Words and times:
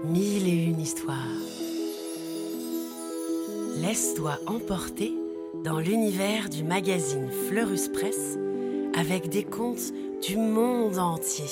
Mille 0.00 0.48
et 0.48 0.64
une 0.64 0.80
histoires. 0.80 1.16
Laisse-toi 3.76 4.38
emporter 4.46 5.12
dans 5.64 5.78
l'univers 5.78 6.48
du 6.48 6.64
magazine 6.64 7.30
Fleurus 7.48 7.88
Press 7.88 8.36
avec 8.94 9.28
des 9.28 9.44
contes 9.44 9.92
du 10.26 10.36
monde 10.36 10.98
entier. 10.98 11.44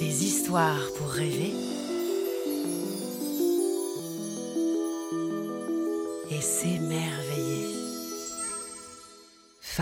Des 0.00 0.24
histoires 0.24 0.90
pour 0.96 1.08
rêver 1.08 1.52
et 6.32 6.40
s'émerveiller. 6.40 7.49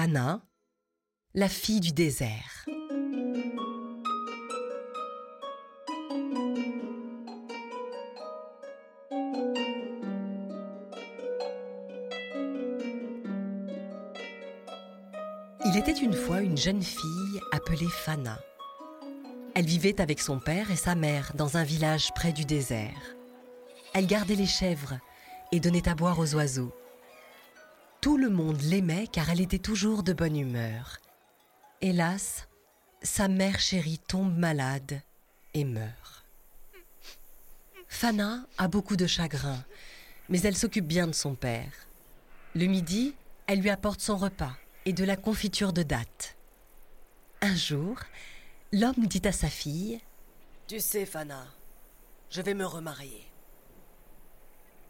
Fana, 0.01 0.41
la 1.35 1.49
fille 1.49 1.81
du 1.81 1.91
désert. 1.91 2.64
Il 15.64 15.77
était 15.77 15.91
une 15.91 16.13
fois 16.13 16.43
une 16.43 16.57
jeune 16.57 16.80
fille 16.80 17.00
appelée 17.50 17.89
Fana. 17.91 18.39
Elle 19.57 19.67
vivait 19.67 20.00
avec 20.00 20.21
son 20.21 20.39
père 20.39 20.71
et 20.71 20.77
sa 20.77 20.94
mère 20.94 21.33
dans 21.35 21.57
un 21.57 21.64
village 21.64 22.14
près 22.14 22.33
du 22.33 22.44
désert. 22.44 23.17
Elle 23.94 24.07
gardait 24.07 24.36
les 24.36 24.46
chèvres 24.46 25.00
et 25.50 25.58
donnait 25.58 25.89
à 25.89 25.96
boire 25.96 26.21
aux 26.21 26.36
oiseaux. 26.36 26.72
Tout 28.08 28.17
le 28.17 28.30
monde 28.30 28.62
l'aimait 28.62 29.07
car 29.07 29.29
elle 29.29 29.43
était 29.43 29.58
toujours 29.58 30.03
de 30.03 30.14
bonne 30.14 30.35
humeur. 30.35 30.96
Hélas, 31.82 32.48
sa 33.03 33.28
mère 33.28 33.60
chérie 33.60 33.98
tombe 33.98 34.34
malade 34.34 35.02
et 35.52 35.66
meurt. 35.66 36.24
Fana 37.86 38.46
a 38.56 38.66
beaucoup 38.66 38.96
de 38.96 39.06
chagrin, 39.06 39.62
mais 40.30 40.41
elle 40.41 40.56
s'occupe 40.56 40.86
bien 40.86 41.06
de 41.06 41.12
son 41.12 41.34
père. 41.34 41.70
Le 42.55 42.64
midi, 42.64 43.14
elle 43.46 43.60
lui 43.60 43.68
apporte 43.68 44.00
son 44.00 44.16
repas 44.16 44.56
et 44.86 44.94
de 44.94 45.05
la 45.05 45.16
confiture 45.16 45.74
de 45.74 45.83
dattes. 45.83 46.34
Un 47.42 47.56
jour, 47.56 47.98
l'homme 48.72 49.06
dit 49.06 49.28
à 49.28 49.33
sa 49.33 49.48
fille 49.50 50.00
Tu 50.66 50.80
sais, 50.80 51.05
Fana, 51.05 51.46
je 52.30 52.40
vais 52.40 52.55
me 52.55 52.64
remarier. 52.64 53.30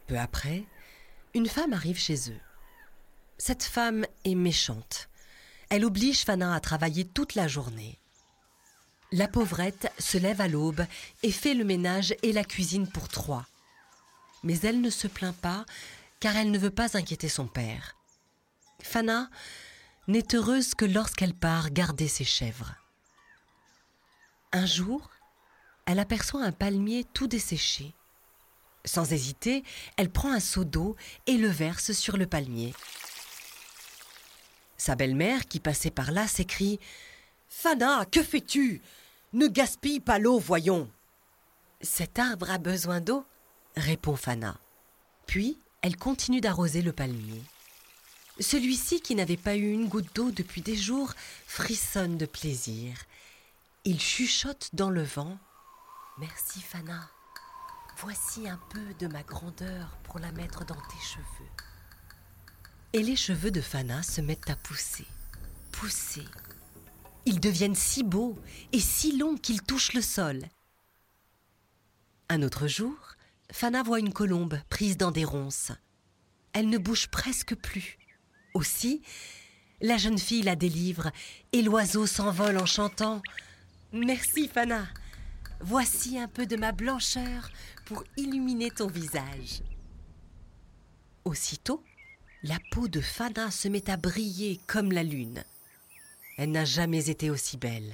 Peu 0.07 0.17
après, 0.17 0.63
une 1.33 1.47
femme 1.47 1.73
arrive 1.73 1.99
chez 1.99 2.31
eux. 2.31 2.39
Cette 3.41 3.63
femme 3.63 4.05
est 4.25 4.35
méchante. 4.35 5.07
Elle 5.69 5.85
oblige 5.85 6.25
Fana 6.25 6.53
à 6.53 6.59
travailler 6.59 7.05
toute 7.05 7.35
la 7.35 7.47
journée. 7.47 7.97
La 9.13 9.29
pauvrette 9.29 9.91
se 9.97 10.17
lève 10.17 10.41
à 10.41 10.49
l'aube 10.49 10.85
et 11.23 11.31
fait 11.31 11.53
le 11.53 11.63
ménage 11.63 12.13
et 12.21 12.33
la 12.33 12.43
cuisine 12.43 12.85
pour 12.85 13.07
trois. 13.07 13.47
Mais 14.43 14.59
elle 14.59 14.81
ne 14.81 14.89
se 14.89 15.07
plaint 15.07 15.35
pas 15.35 15.65
car 16.19 16.35
elle 16.35 16.51
ne 16.51 16.59
veut 16.59 16.69
pas 16.69 16.97
inquiéter 16.97 17.29
son 17.29 17.47
père. 17.47 17.95
Fana 18.81 19.29
n'est 20.09 20.35
heureuse 20.35 20.75
que 20.75 20.85
lorsqu'elle 20.85 21.33
part 21.33 21.71
garder 21.71 22.09
ses 22.09 22.25
chèvres. 22.25 22.75
Un 24.51 24.65
jour, 24.65 25.09
elle 25.85 25.99
aperçoit 25.99 26.43
un 26.43 26.51
palmier 26.51 27.05
tout 27.13 27.27
desséché. 27.27 27.93
Sans 28.83 29.13
hésiter, 29.13 29.63
elle 29.95 30.09
prend 30.09 30.31
un 30.31 30.41
seau 30.41 30.65
d'eau 30.65 30.97
et 31.25 31.37
le 31.37 31.47
verse 31.47 31.93
sur 31.93 32.17
le 32.17 32.27
palmier. 32.27 32.73
Sa 34.79 34.95
belle-mère, 34.95 35.45
qui 35.45 35.59
passait 35.59 35.91
par 35.91 36.11
là, 36.11 36.25
s'écrie 36.25 36.79
Fana, 37.49 38.05
que 38.05 38.23
fais-tu? 38.23 38.81
Ne 39.33 39.47
gaspille 39.47 39.99
pas 39.99 40.19
l'eau, 40.19 40.39
voyons. 40.39 40.89
Cet 41.81 42.17
arbre 42.17 42.49
a 42.49 42.57
besoin 42.57 43.01
d'eau, 43.01 43.25
répond 43.75 44.15
Fana. 44.15 44.57
Puis, 45.27 45.59
elle 45.81 45.97
continue 45.97 46.39
d'arroser 46.39 46.81
le 46.81 46.93
palmier. 46.93 47.43
Celui-ci, 48.39 49.01
qui 49.01 49.15
n'avait 49.15 49.35
pas 49.35 49.57
eu 49.57 49.69
une 49.69 49.89
goutte 49.89 50.15
d'eau 50.15 50.31
depuis 50.31 50.61
des 50.61 50.77
jours, 50.77 51.13
frissonne 51.45 52.17
de 52.17 52.25
plaisir. 52.25 52.95
Il 53.83 53.99
chuchote 53.99 54.69
dans 54.71 54.89
le 54.89 55.03
vent. 55.03 55.37
Merci 56.19 56.61
Fana. 56.61 57.09
Voici 57.97 58.47
un 58.47 58.59
peu 58.69 58.93
de 58.97 59.07
ma 59.07 59.23
grandeur 59.23 59.97
pour 60.03 60.19
la 60.19 60.31
mettre 60.31 60.63
dans 60.63 60.75
tes 60.75 61.03
cheveux. 61.03 61.68
Et 62.93 63.03
les 63.03 63.15
cheveux 63.15 63.51
de 63.51 63.61
Fana 63.61 64.01
se 64.01 64.19
mettent 64.19 64.49
à 64.49 64.55
pousser, 64.55 65.05
pousser. 65.71 66.25
Ils 67.25 67.39
deviennent 67.39 67.75
si 67.75 68.03
beaux 68.03 68.35
et 68.71 68.79
si 68.79 69.15
longs 69.15 69.37
qu'ils 69.37 69.61
touchent 69.61 69.93
le 69.93 70.01
sol. 70.01 70.41
Un 72.29 72.41
autre 72.41 72.67
jour, 72.67 72.97
Fana 73.51 73.83
voit 73.83 73.99
une 73.99 74.11
colombe 74.11 74.59
prise 74.69 74.97
dans 74.97 75.11
des 75.11 75.25
ronces. 75.25 75.71
Elle 76.53 76.69
ne 76.69 76.79
bouge 76.79 77.09
presque 77.09 77.55
plus. 77.55 77.99
Aussi, 78.55 79.03
la 79.81 79.97
jeune 79.97 80.17
fille 80.17 80.41
la 80.41 80.55
délivre 80.55 81.11
et 81.51 81.61
l'oiseau 81.61 82.07
s'envole 82.07 82.57
en 82.57 82.65
chantant 82.65 83.21
Merci 83.93 84.47
Fana, 84.47 84.87
voici 85.61 86.17
un 86.17 86.27
peu 86.27 86.47
de 86.47 86.55
ma 86.55 86.71
blancheur 86.71 87.49
pour 87.85 88.03
illuminer 88.17 88.71
ton 88.71 88.87
visage. 88.87 89.61
Aussitôt, 91.23 91.83
la 92.43 92.57
peau 92.71 92.87
de 92.87 93.01
Fana 93.01 93.51
se 93.51 93.67
met 93.67 93.89
à 93.89 93.97
briller 93.97 94.59
comme 94.65 94.91
la 94.91 95.03
lune. 95.03 95.43
Elle 96.37 96.51
n'a 96.51 96.63
jamais 96.63 97.09
été 97.09 97.29
aussi 97.29 97.57
belle. 97.57 97.93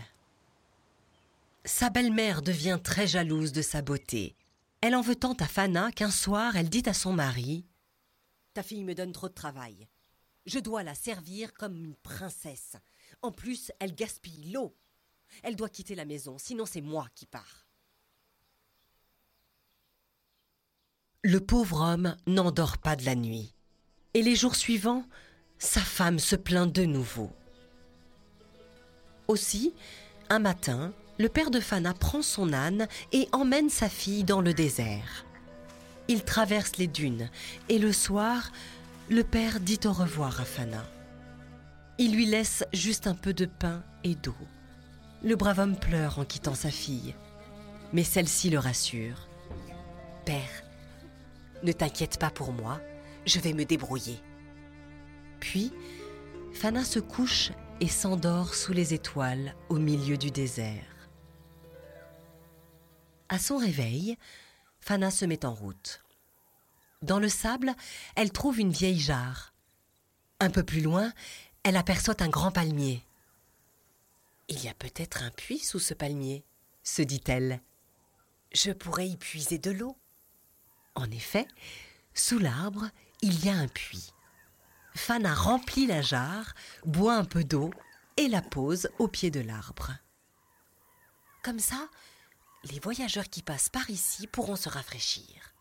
Sa 1.63 1.89
belle-mère 1.89 2.44
devient 2.44 2.79
très 2.84 3.07
jalouse 3.07 3.51
de 3.51 3.63
sa 3.63 3.81
beauté. 3.81 4.35
Elle 4.81 4.95
en 4.95 5.01
veut 5.01 5.16
tant 5.16 5.34
à 5.34 5.47
Fana 5.47 5.91
qu'un 5.91 6.11
soir 6.11 6.55
elle 6.55 6.69
dit 6.69 6.84
à 6.85 6.94
son 6.94 7.11
mari 7.11 7.66
Ta 8.53 8.61
fille 8.61 8.84
me 8.84 8.94
donne 8.94 9.13
trop 9.13 9.29
de 9.29 9.34
travail. 9.34 9.88
Je 10.45 10.59
dois 10.59 10.84
la 10.84 10.94
servir 10.94 11.53
comme 11.53 11.75
une 11.75 11.95
princesse. 11.95 12.75
En 13.23 13.31
plus, 13.31 13.72
elle 13.79 13.95
gaspille 13.95 14.51
l'eau. 14.51 14.75
Elle 15.41 15.55
doit 15.55 15.69
quitter 15.69 15.95
la 15.95 16.05
maison, 16.05 16.38
sinon 16.38 16.67
c'est 16.67 16.81
moi 16.81 17.07
qui 17.16 17.25
pars. 17.25 17.66
Le 21.23 21.39
pauvre 21.39 21.81
homme 21.81 22.16
n'endort 22.28 22.78
pas 22.78 22.95
de 22.95 23.05
la 23.05 23.16
nuit. 23.16 23.54
Et 24.16 24.22
les 24.22 24.36
jours 24.38 24.56
suivants, 24.56 25.03
sa 25.59 25.81
femme 25.81 26.20
se 26.20 26.38
plaint 26.38 26.72
de 26.72 26.86
nouveau. 26.86 27.30
Aussi, 29.28 29.74
un 30.30 30.40
matin, 30.40 30.94
le 31.20 31.28
père 31.28 31.52
de 31.52 31.59
Fana 31.59 31.94
prend 31.94 32.22
son 32.22 32.53
âne 32.53 32.88
et 33.12 33.28
emmène 33.34 33.70
sa 33.70 33.90
fille 33.90 34.24
dans 34.24 34.40
le 34.40 34.53
désert. 34.53 35.26
Il 36.08 36.24
traverse 36.24 36.78
les 36.78 36.88
dunes 36.88 37.30
et 37.68 37.78
le 37.78 37.92
soir, 37.92 38.53
le 39.09 39.26
père 39.26 39.59
dit 39.59 39.81
au 39.84 39.92
revoir 39.92 40.40
à 40.40 40.46
Fana. 40.46 40.86
Il 41.97 42.16
lui 42.16 42.26
laisse 42.26 42.64
juste 42.72 43.08
un 43.08 43.16
peu 43.16 43.34
de 43.34 43.46
pain 43.46 43.84
et 44.06 44.16
d'eau. 44.16 44.38
Le 45.24 45.36
brave 45.36 45.59
homme 45.59 45.78
pleure 45.78 46.20
en 46.20 46.24
quittant 46.24 46.56
sa 46.56 46.72
fille, 46.72 47.16
mais 47.92 48.06
celle-ci 48.06 48.50
le 48.50 48.59
rassure. 48.59 49.28
Père, 50.24 50.64
ne 51.64 51.74
t'inquiète 51.74 52.18
pas 52.18 52.30
pour 52.30 52.53
moi, 52.53 52.80
je 53.25 53.40
vais 53.40 53.53
me 53.53 53.66
débrouiller. 53.66 54.19
Puis, 55.40 55.72
Fana 56.53 56.84
se 56.84 57.00
couche 57.00 57.52
et 57.81 57.88
s'endort 57.88 58.53
sous 58.56 58.74
les 58.74 58.94
étoiles 58.94 59.56
au 59.69 59.78
milieu 59.78 60.18
du 60.18 60.31
désert. 60.31 61.09
À 63.30 63.40
son 63.40 63.58
réveil, 63.58 64.18
Fana 64.80 65.12
se 65.12 65.25
met 65.25 65.46
en 65.46 65.53
route. 65.53 66.02
Dans 67.02 67.19
le 67.19 67.30
sable, 67.30 67.74
elle 68.16 68.31
trouve 68.31 68.59
une 68.59 68.72
vieille 68.72 69.00
jarre. 69.00 69.53
Un 70.40 70.50
peu 70.50 70.64
plus 70.64 70.81
loin, 70.81 71.12
elle 71.64 71.78
aperçoit 71.78 72.22
un 72.22 72.30
grand 72.30 72.52
palmier. 72.52 73.03
Il 74.47 74.64
y 74.64 74.70
a 74.70 74.73
peut-être 74.73 75.23
un 75.23 75.32
puits 75.32 75.59
sous 75.59 75.79
ce 75.79 75.94
palmier, 75.94 76.44
se 76.84 77.02
dit-elle. 77.02 77.61
Je 78.53 78.72
pourrais 78.72 79.08
y 79.08 79.17
puiser 79.17 79.58
de 79.58 79.72
l'eau. 79.72 79.97
En 80.94 81.09
effet, 81.11 81.47
sous 82.14 82.40
l'arbre, 82.40 82.90
il 83.25 83.43
y 83.43 83.49
a 83.49 83.55
un 83.55 83.67
puits. 83.67 84.13
Fana 84.93 85.33
remplit 85.33 85.87
la 85.87 86.03
jarre, 86.03 86.53
boit 86.85 87.16
un 87.16 87.25
peu 87.25 87.43
d'eau 87.43 87.72
et 88.17 88.27
la 88.27 88.43
pose 88.43 88.87
au 88.99 89.07
pied 89.07 89.31
de 89.31 89.39
l'arbre. 89.39 89.93
Comme 91.43 91.57
ça, 91.57 91.89
les 92.66 92.79
voyageurs 92.79 93.27
qui 93.27 93.41
passent 93.41 93.69
par 93.69 93.89
ici 93.89 94.27
pourront 94.27 94.55
se 94.55 94.69
rafraîchir, 94.69 95.55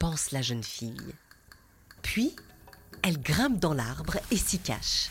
pense 0.00 0.32
la 0.32 0.42
jeune 0.42 0.64
fille. 0.64 1.14
Puis, 2.02 2.34
elle 3.04 3.22
grimpe 3.22 3.60
dans 3.60 3.74
l'arbre 3.74 4.18
et 4.32 4.36
s'y 4.36 4.58
cache. 4.58 5.08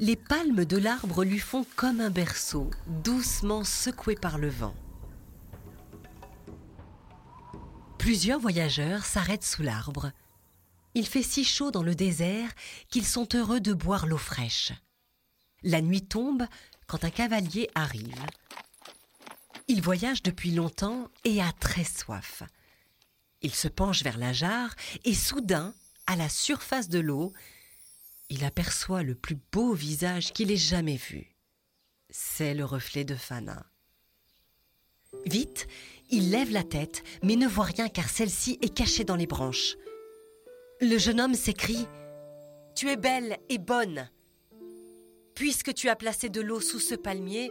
Les 0.00 0.16
palmes 0.16 0.64
de 0.64 0.76
l'arbre 0.76 1.22
lui 1.22 1.38
font 1.38 1.64
comme 1.76 2.00
un 2.00 2.10
berceau, 2.10 2.70
doucement 2.86 3.62
secoué 3.62 4.16
par 4.16 4.36
le 4.36 4.48
vent. 4.48 4.74
Plusieurs 7.98 8.40
voyageurs 8.40 9.04
s'arrêtent 9.04 9.44
sous 9.44 9.62
l'arbre. 9.62 10.10
Il 10.94 11.06
fait 11.06 11.22
si 11.22 11.44
chaud 11.44 11.70
dans 11.70 11.82
le 11.82 11.94
désert 11.94 12.50
qu'ils 12.88 13.06
sont 13.06 13.28
heureux 13.34 13.60
de 13.60 13.72
boire 13.72 14.06
l'eau 14.06 14.18
fraîche. 14.18 14.72
La 15.62 15.80
nuit 15.80 16.06
tombe 16.06 16.46
quand 16.86 17.04
un 17.04 17.10
cavalier 17.10 17.68
arrive. 17.74 18.24
Il 19.66 19.82
voyage 19.82 20.22
depuis 20.22 20.52
longtemps 20.52 21.08
et 21.24 21.40
a 21.40 21.50
très 21.52 21.84
soif. 21.84 22.42
Il 23.42 23.54
se 23.54 23.68
penche 23.68 24.02
vers 24.02 24.18
la 24.18 24.32
jarre 24.32 24.74
et 25.04 25.14
soudain, 25.14 25.74
à 26.06 26.16
la 26.16 26.28
surface 26.28 26.88
de 26.88 26.98
l'eau, 26.98 27.32
il 28.28 28.44
aperçoit 28.44 29.02
le 29.02 29.14
plus 29.14 29.38
beau 29.52 29.74
visage 29.74 30.32
qu'il 30.32 30.50
ait 30.50 30.56
jamais 30.56 30.96
vu. 30.96 31.34
C'est 32.10 32.54
le 32.54 32.64
reflet 32.64 33.04
de 33.04 33.14
Fana. 33.14 33.66
Vite, 35.26 35.66
il 36.10 36.30
lève 36.30 36.50
la 36.50 36.64
tête, 36.64 37.02
mais 37.22 37.36
ne 37.36 37.46
voit 37.46 37.64
rien 37.64 37.88
car 37.88 38.08
celle-ci 38.08 38.58
est 38.60 38.74
cachée 38.74 39.04
dans 39.04 39.16
les 39.16 39.26
branches. 39.26 39.76
Le 40.86 40.98
jeune 40.98 41.18
homme 41.18 41.34
s'écrie 41.34 41.86
Tu 42.74 42.90
es 42.90 42.96
belle 42.96 43.38
et 43.48 43.56
bonne. 43.56 44.10
Puisque 45.34 45.72
tu 45.72 45.88
as 45.88 45.96
placé 45.96 46.28
de 46.28 46.42
l'eau 46.42 46.60
sous 46.60 46.78
ce 46.78 46.94
palmier, 46.94 47.50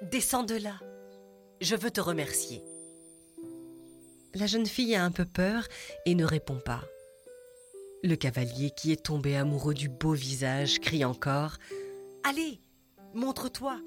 descends 0.00 0.44
de 0.44 0.54
là. 0.54 0.80
Je 1.60 1.76
veux 1.76 1.90
te 1.90 2.00
remercier. 2.00 2.62
La 4.34 4.46
jeune 4.46 4.64
fille 4.64 4.94
a 4.94 5.04
un 5.04 5.10
peu 5.10 5.26
peur 5.26 5.68
et 6.06 6.14
ne 6.14 6.24
répond 6.24 6.58
pas. 6.58 6.82
Le 8.02 8.16
cavalier, 8.16 8.70
qui 8.74 8.92
est 8.92 9.04
tombé 9.04 9.36
amoureux 9.36 9.74
du 9.74 9.90
beau 9.90 10.14
visage, 10.14 10.80
crie 10.80 11.04
encore 11.04 11.58
Allez, 12.22 12.62
montre-toi. 13.12 13.78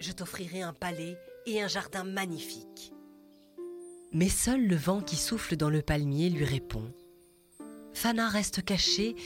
Je 0.00 0.10
t'offrirai 0.10 0.60
un 0.60 0.72
palais 0.72 1.16
et 1.46 1.62
un 1.62 1.68
jardin 1.68 2.02
magnifique. 2.02 2.92
Mais 4.10 4.28
seul 4.28 4.66
le 4.66 4.76
vent 4.76 5.00
qui 5.00 5.14
souffle 5.14 5.54
dans 5.54 5.70
le 5.70 5.82
palmier 5.82 6.30
lui 6.30 6.44
répond. 6.44 6.92
Fana 7.96 8.28
reste 8.28 8.62
cachée 8.62 9.16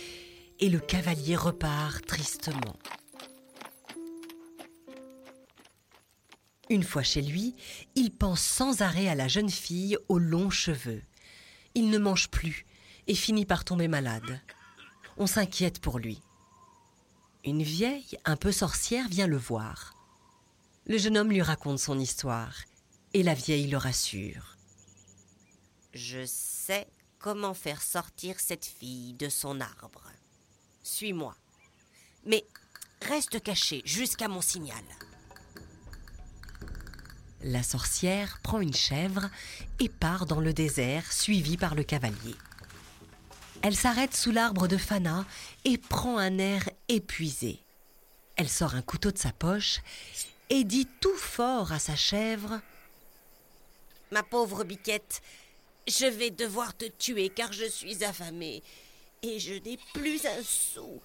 et 0.61 0.69
le 0.69 0.79
cavalier 0.79 1.35
repart 1.35 2.07
tristement. 2.07 2.77
Une 6.69 6.85
fois 6.85 7.03
chez 7.03 7.21
lui, 7.21 7.57
il 7.97 8.13
pense 8.13 8.41
sans 8.41 8.81
arrêt 8.81 9.09
à 9.09 9.17
la 9.17 9.27
jeune 9.27 9.51
fille 9.51 9.99
aux 10.09 10.21
longs 10.21 10.51
cheveux. 10.51 11.03
Il 11.75 11.91
ne 11.91 11.99
mange 11.99 12.31
plus 12.31 12.65
et 13.09 13.17
finit 13.17 13.45
par 13.45 13.65
tomber 13.65 13.89
malade. 13.89 14.41
On 15.17 15.27
s'inquiète 15.27 15.81
pour 15.81 15.99
lui. 15.99 16.23
Une 17.45 17.65
vieille, 17.65 18.17
un 18.25 18.37
peu 18.37 18.53
sorcière, 18.53 19.09
vient 19.09 19.27
le 19.27 19.37
voir. 19.37 19.97
Le 20.87 20.97
jeune 20.97 21.19
homme 21.19 21.31
lui 21.31 21.43
raconte 21.43 21.81
son 21.81 21.99
histoire 21.99 22.55
et 23.15 23.25
la 23.25 23.35
vieille 23.35 23.67
le 23.67 23.79
rassure. 23.79 24.57
Je 25.93 26.25
sais 26.25 26.87
comment 27.21 27.55
faire 27.55 27.83
sortir 27.83 28.41
cette 28.41 28.65
fille 28.65 29.13
de 29.13 29.29
son 29.29 29.61
arbre. 29.61 30.03
Suis-moi. 30.83 31.37
Mais 32.25 32.45
reste 33.03 33.43
caché 33.43 33.83
jusqu'à 33.85 34.29
mon 34.29 34.41
signal. 34.41 34.83
La 37.43 37.63
sorcière 37.63 38.41
prend 38.43 38.61
une 38.61 38.75
chèvre 38.75 39.31
et 39.79 39.89
part 39.89 40.27
dans 40.27 40.41
le 40.41 40.53
désert 40.53 41.11
suivie 41.13 41.57
par 41.57 41.75
le 41.75 41.85
cavalier. 41.85 42.35
Elle 43.63 43.77
s'arrête 43.77 44.15
sous 44.15 44.31
l'arbre 44.31 44.69
de 44.69 44.77
Fana 44.77 45.25
et 45.65 45.79
prend 45.79 46.19
un 46.19 46.39
air 46.39 46.69
épuisé. 46.89 47.61
Elle 48.37 48.49
sort 48.49 48.75
un 48.75 48.83
couteau 48.83 49.11
de 49.11 49.19
sa 49.19 49.33
poche 49.33 49.81
et 50.49 50.65
dit 50.65 50.89
tout 51.01 51.17
fort 51.17 51.73
à 51.73 51.79
sa 51.79 51.97
chèvre 51.97 52.61
Ma 54.11 54.23
pauvre 54.23 54.65
biquette, 54.65 55.23
je 55.91 56.07
vais 56.07 56.31
devoir 56.31 56.77
te 56.77 56.85
tuer 56.87 57.29
car 57.29 57.53
je 57.53 57.65
suis 57.65 58.05
affamée 58.05 58.63
et 59.23 59.39
je 59.39 59.55
n'ai 59.55 59.79
plus 59.93 60.25
un 60.25 60.43
sou. 60.43 61.01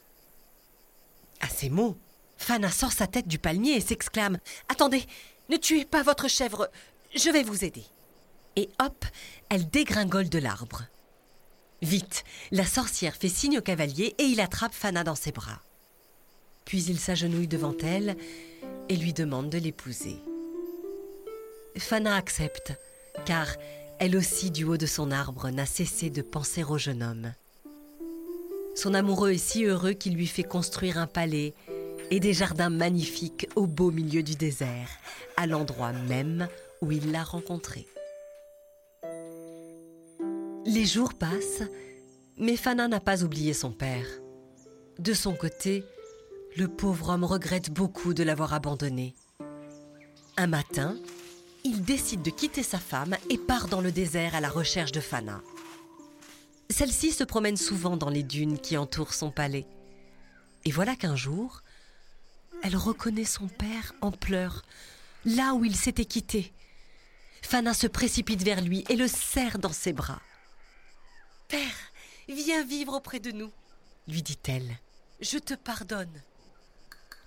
À 1.41 1.49
ces 1.49 1.69
mots, 1.69 1.97
Fana 2.37 2.71
sort 2.71 2.91
sa 2.91 3.07
tête 3.07 3.27
du 3.27 3.39
palmier 3.39 3.73
et 3.73 3.81
s'exclame 3.81 4.39
Attendez, 4.69 5.03
ne 5.49 5.57
tuez 5.57 5.85
pas 5.85 6.03
votre 6.03 6.27
chèvre, 6.27 6.69
je 7.15 7.29
vais 7.29 7.43
vous 7.43 7.63
aider. 7.63 7.83
Et 8.55 8.69
hop, 8.79 9.05
elle 9.49 9.69
dégringole 9.69 10.29
de 10.29 10.39
l'arbre. 10.39 10.83
Vite, 11.81 12.23
la 12.51 12.65
sorcière 12.65 13.15
fait 13.15 13.29
signe 13.29 13.57
au 13.57 13.61
cavalier 13.61 14.15
et 14.17 14.23
il 14.23 14.39
attrape 14.39 14.73
Fana 14.73 15.03
dans 15.03 15.15
ses 15.15 15.31
bras. 15.31 15.61
Puis 16.63 16.83
il 16.85 16.99
s'agenouille 16.99 17.47
devant 17.47 17.75
elle 17.83 18.15
et 18.89 18.95
lui 18.95 19.13
demande 19.13 19.49
de 19.49 19.57
l'épouser. 19.57 20.17
Fana 21.77 22.15
accepte, 22.15 22.73
car 23.25 23.47
elle 23.99 24.17
aussi, 24.17 24.51
du 24.51 24.63
haut 24.63 24.77
de 24.77 24.85
son 24.85 25.11
arbre, 25.11 25.49
n'a 25.49 25.65
cessé 25.65 26.09
de 26.09 26.21
penser 26.21 26.63
au 26.63 26.77
jeune 26.77 27.03
homme. 27.03 27.33
Son 28.75 28.93
amoureux 28.93 29.31
est 29.31 29.37
si 29.37 29.63
heureux 29.63 29.93
qu'il 29.93 30.15
lui 30.15 30.27
fait 30.27 30.43
construire 30.43 30.97
un 30.97 31.07
palais 31.07 31.53
et 32.11 32.19
des 32.19 32.33
jardins 32.33 32.69
magnifiques 32.69 33.47
au 33.55 33.67
beau 33.67 33.91
milieu 33.91 34.21
du 34.21 34.35
désert, 34.35 34.89
à 35.37 35.47
l'endroit 35.47 35.93
même 35.93 36.47
où 36.81 36.91
il 36.91 37.11
l'a 37.11 37.23
rencontré. 37.23 37.87
Les 40.65 40.85
jours 40.85 41.13
passent, 41.13 41.63
mais 42.37 42.57
Fana 42.57 42.87
n'a 42.87 42.99
pas 42.99 43.23
oublié 43.23 43.53
son 43.53 43.71
père. 43.71 44.05
De 44.99 45.13
son 45.13 45.33
côté, 45.33 45.83
le 46.57 46.67
pauvre 46.67 47.09
homme 47.09 47.23
regrette 47.23 47.71
beaucoup 47.71 48.13
de 48.13 48.23
l'avoir 48.23 48.53
abandonné. 48.53 49.15
Un 50.37 50.47
matin, 50.47 50.97
il 51.65 51.81
décide 51.81 52.21
de 52.21 52.29
quitter 52.29 52.61
sa 52.61 52.77
femme 52.77 53.17
et 53.31 53.39
part 53.39 53.67
dans 53.67 53.81
le 53.81 53.91
désert 53.91 54.35
à 54.35 54.39
la 54.39 54.49
recherche 54.49 54.91
de 54.91 54.99
Fana. 55.01 55.41
Celle-ci 56.69 57.11
se 57.11 57.23
promène 57.23 57.57
souvent 57.57 57.97
dans 57.97 58.11
les 58.11 58.21
dunes 58.21 58.59
qui 58.59 58.77
entourent 58.77 59.15
son 59.15 59.31
palais. 59.31 59.65
Et 60.63 60.71
voilà 60.71 60.95
qu'un 60.95 61.15
jour, 61.15 61.63
elle 62.61 62.75
reconnaît 62.75 63.25
son 63.25 63.47
père 63.47 63.93
en 64.01 64.11
pleurs, 64.11 64.61
là 65.25 65.55
où 65.55 65.65
il 65.65 65.75
s'était 65.75 66.05
quitté. 66.05 66.53
Fana 67.41 67.73
se 67.73 67.87
précipite 67.87 68.43
vers 68.43 68.61
lui 68.61 68.83
et 68.89 68.95
le 68.95 69.07
serre 69.07 69.57
dans 69.57 69.73
ses 69.73 69.93
bras. 69.93 70.21
Père, 71.47 71.91
viens 72.29 72.63
vivre 72.63 72.93
auprès 72.93 73.19
de 73.19 73.31
nous, 73.31 73.51
lui 74.07 74.21
dit-elle. 74.21 74.77
Je 75.19 75.39
te 75.39 75.55
pardonne. 75.55 76.21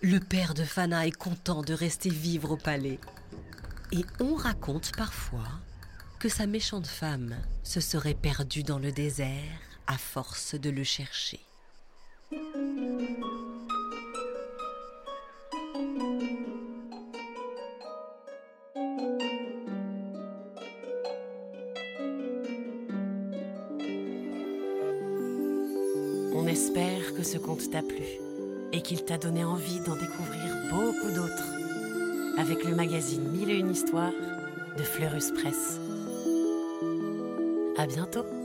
Le 0.00 0.20
père 0.20 0.55
de 0.55 0.62
Fana 0.62 1.08
est 1.08 1.17
content 1.17 1.62
de 1.62 1.75
rester 1.75 2.08
vivre 2.08 2.52
au 2.52 2.56
palais. 2.56 3.00
Et 3.90 4.05
on 4.20 4.35
raconte 4.35 4.93
parfois 4.96 5.49
que 6.19 6.29
sa 6.29 6.46
méchante 6.46 6.87
femme 6.87 7.37
se 7.62 7.81
serait 7.81 8.14
perdue 8.14 8.62
dans 8.62 8.79
le 8.79 8.93
désert 8.93 9.61
à 9.87 9.96
force 9.96 10.55
de 10.55 10.69
le 10.69 10.85
chercher. 10.85 11.40
On 26.34 26.46
espère 26.46 27.15
que 27.15 27.22
ce 27.22 27.39
conte 27.39 27.70
t'a 27.70 27.82
plu 27.82 28.05
et 28.72 28.82
qu'il 28.82 29.03
t'a 29.05 29.17
donné 29.17 29.44
envie 29.44 29.81
d'en 29.81 29.96
découvrir 29.96 30.55
beaucoup 30.70 31.10
d'autres 31.15 31.68
avec 32.39 32.65
le 32.65 32.75
magazine 32.75 33.29
Mille 33.33 33.51
et 33.51 33.59
une 33.59 33.73
histoires 33.73 34.13
de 34.77 34.83
Fleurus 34.83 35.33
Press. 35.33 35.81
À 37.77 37.87
bientôt! 37.87 38.38